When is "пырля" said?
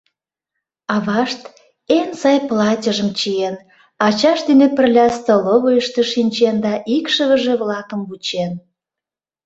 4.75-5.07